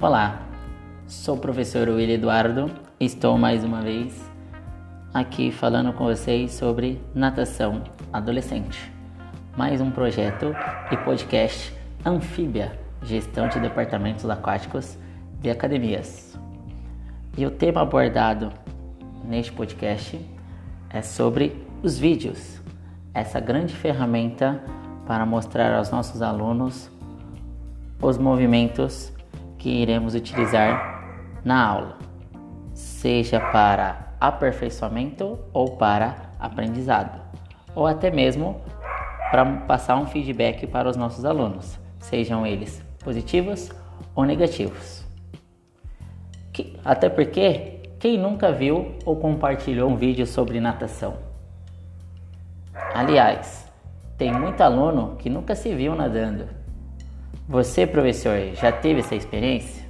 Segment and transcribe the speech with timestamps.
[0.00, 0.46] Olá,
[1.08, 2.70] sou o professor William Eduardo.
[3.00, 4.30] Estou mais uma vez
[5.12, 7.82] aqui falando com vocês sobre natação
[8.12, 8.92] adolescente.
[9.56, 10.54] Mais um projeto
[10.92, 11.74] e podcast
[12.06, 14.96] Anfíbia, gestão de departamentos aquáticos
[15.40, 16.38] de academias.
[17.36, 18.52] E o tema abordado
[19.24, 20.24] neste podcast
[20.90, 22.60] é sobre os vídeos,
[23.12, 24.62] essa grande ferramenta
[25.08, 26.88] para mostrar aos nossos alunos
[28.00, 29.17] os movimentos
[29.58, 31.98] que iremos utilizar na aula,
[32.72, 37.20] seja para aperfeiçoamento ou para aprendizado,
[37.74, 38.60] ou até mesmo
[39.30, 43.70] para passar um feedback para os nossos alunos, sejam eles positivos
[44.14, 45.04] ou negativos.
[46.84, 51.16] até porque quem nunca viu ou compartilhou um vídeo sobre natação?
[52.94, 53.70] Aliás,
[54.16, 56.57] tem muito aluno que nunca se viu nadando
[57.48, 59.88] você, professor, já teve essa experiência?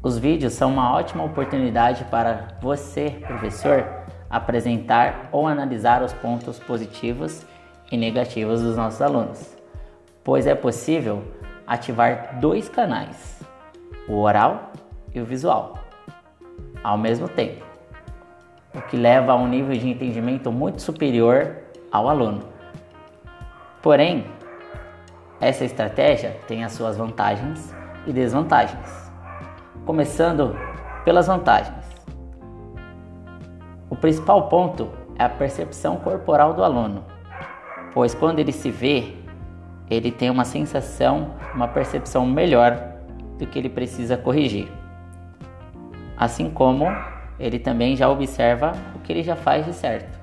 [0.00, 3.84] Os vídeos são uma ótima oportunidade para você, professor,
[4.30, 7.44] apresentar ou analisar os pontos positivos
[7.90, 9.56] e negativos dos nossos alunos,
[10.22, 11.24] pois é possível
[11.66, 13.42] ativar dois canais,
[14.08, 14.70] o oral
[15.12, 15.74] e o visual,
[16.84, 17.64] ao mesmo tempo,
[18.72, 21.56] o que leva a um nível de entendimento muito superior
[21.90, 22.44] ao aluno.
[23.82, 24.24] Porém,
[25.42, 27.74] essa estratégia tem as suas vantagens
[28.06, 29.10] e desvantagens.
[29.84, 30.56] Começando
[31.04, 31.84] pelas vantagens.
[33.90, 37.04] O principal ponto é a percepção corporal do aluno,
[37.92, 39.16] pois quando ele se vê,
[39.90, 42.78] ele tem uma sensação, uma percepção melhor
[43.36, 44.70] do que ele precisa corrigir.
[46.16, 46.86] Assim como
[47.36, 50.20] ele também já observa o que ele já faz de certo.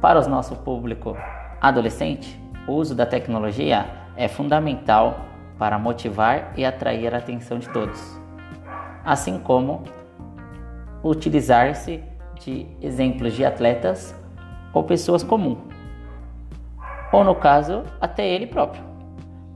[0.00, 1.16] Para o nosso público
[1.60, 3.86] adolescente, o uso da tecnologia
[4.16, 5.20] é fundamental
[5.58, 8.20] para motivar e atrair a atenção de todos,
[9.04, 9.84] assim como
[11.02, 12.02] utilizar-se
[12.40, 14.14] de exemplos de atletas
[14.72, 15.58] ou pessoas comuns,
[17.12, 18.82] ou no caso, até ele próprio,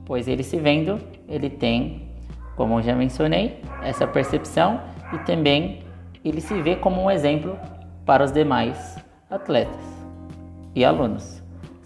[0.05, 2.09] pois ele se vendo, ele tem,
[2.55, 4.81] como já mencionei, essa percepção
[5.13, 5.83] e também
[6.23, 7.57] ele se vê como um exemplo
[8.05, 8.97] para os demais
[9.29, 9.81] atletas
[10.73, 11.40] e alunos.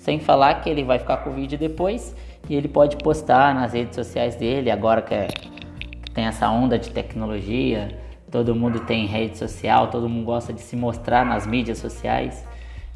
[0.05, 2.15] Sem falar que ele vai ficar com o vídeo depois
[2.47, 6.77] e ele pode postar nas redes sociais dele, agora que, é, que tem essa onda
[6.77, 7.87] de tecnologia,
[8.29, 12.47] todo mundo tem rede social, todo mundo gosta de se mostrar nas mídias sociais.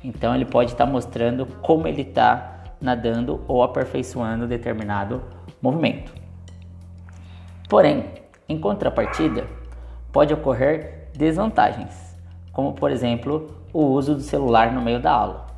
[0.03, 5.23] Então ele pode estar tá mostrando como ele está nadando ou aperfeiçoando determinado
[5.59, 6.13] movimento.
[7.67, 8.05] Porém,
[8.47, 9.47] em contrapartida,
[10.11, 12.15] pode ocorrer desvantagens,
[12.53, 15.48] como por exemplo o uso do celular no meio da aula.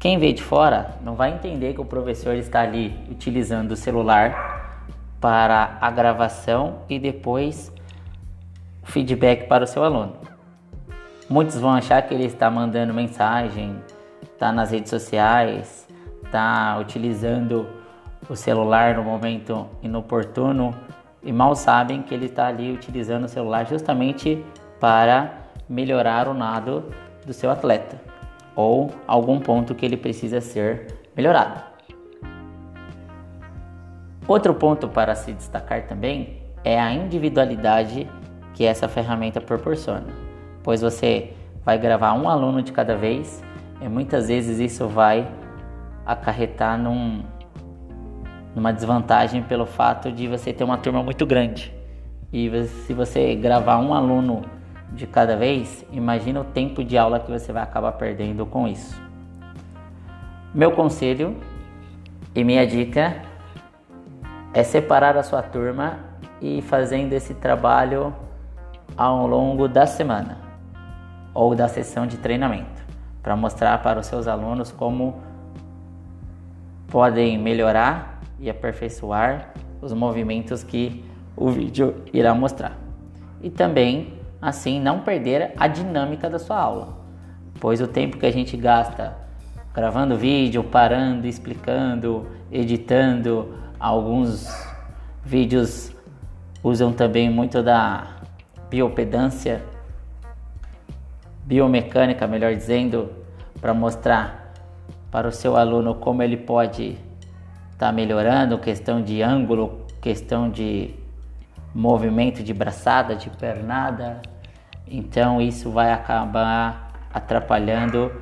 [0.00, 4.88] Quem vê de fora não vai entender que o professor está ali utilizando o celular
[5.20, 7.70] para a gravação e depois
[8.82, 10.14] feedback para o seu aluno.
[11.28, 13.76] Muitos vão achar que ele está mandando mensagem,
[14.22, 15.86] está nas redes sociais,
[16.24, 17.68] está utilizando
[18.26, 20.74] o celular no momento inoportuno
[21.22, 24.42] e mal sabem que ele está ali utilizando o celular justamente
[24.80, 25.30] para
[25.68, 26.86] melhorar o nado
[27.26, 28.09] do seu atleta
[28.54, 31.60] ou algum ponto que ele precisa ser melhorado.
[34.26, 38.08] Outro ponto para se destacar também é a individualidade
[38.54, 40.06] que essa ferramenta proporciona,
[40.62, 41.32] pois você
[41.64, 43.42] vai gravar um aluno de cada vez
[43.80, 45.26] e muitas vezes isso vai
[46.04, 47.22] acarretar num,
[48.54, 51.74] numa desvantagem pelo fato de você ter uma turma muito grande.
[52.32, 52.50] E
[52.86, 54.42] se você gravar um aluno
[54.92, 59.00] de cada vez, imagina o tempo de aula que você vai acabar perdendo com isso.
[60.52, 61.36] Meu conselho
[62.34, 63.22] e minha dica
[64.52, 65.98] é separar a sua turma
[66.40, 68.12] e fazendo esse trabalho
[68.96, 70.38] ao longo da semana
[71.32, 72.82] ou da sessão de treinamento,
[73.22, 75.20] para mostrar para os seus alunos como
[76.88, 81.04] podem melhorar e aperfeiçoar os movimentos que
[81.36, 82.76] o vídeo irá mostrar.
[83.40, 86.98] E também assim não perder a dinâmica da sua aula,
[87.60, 89.16] pois o tempo que a gente gasta
[89.74, 94.48] gravando vídeo, parando, explicando, editando, alguns
[95.24, 95.92] vídeos
[96.62, 98.16] usam também muito da
[98.68, 99.62] biopedância,
[101.44, 103.10] biomecânica, melhor dizendo,
[103.60, 104.52] para mostrar
[105.10, 106.98] para o seu aluno como ele pode
[107.72, 110.94] estar tá melhorando, questão de ângulo, questão de
[111.74, 114.20] movimento de braçada, de pernada.
[114.86, 118.12] Então isso vai acabar atrapalhando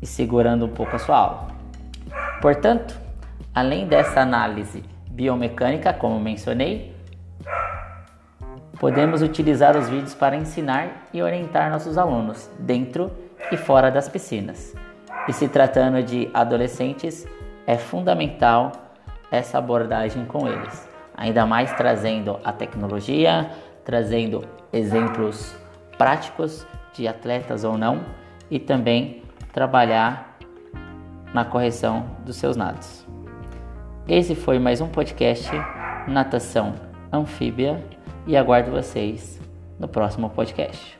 [0.00, 1.48] e segurando um pouco a sua aula.
[2.40, 2.98] Portanto,
[3.54, 6.96] além dessa análise biomecânica, como mencionei,
[8.78, 13.10] Podemos utilizar os vídeos para ensinar e orientar nossos alunos dentro
[13.50, 14.72] e fora das piscinas.
[15.26, 17.26] E se tratando de adolescentes,
[17.66, 18.70] é fundamental
[19.32, 20.87] essa abordagem com eles,
[21.18, 23.50] ainda mais trazendo a tecnologia,
[23.84, 25.54] trazendo exemplos
[25.98, 28.00] práticos de atletas ou não
[28.48, 29.22] e também
[29.52, 30.38] trabalhar
[31.34, 33.04] na correção dos seus nados.
[34.06, 35.50] Esse foi mais um podcast
[36.06, 36.74] Natação
[37.12, 37.84] Anfíbia
[38.26, 39.40] e aguardo vocês
[39.78, 40.97] no próximo podcast.